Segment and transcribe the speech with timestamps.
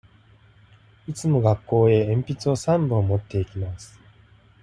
[1.07, 3.99] いつも学校へ鉛筆を三本持って行きます。